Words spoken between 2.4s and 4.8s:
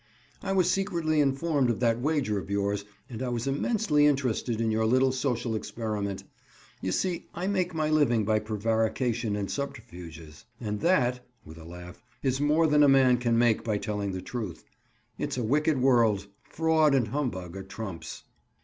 yours and I was immensely interested in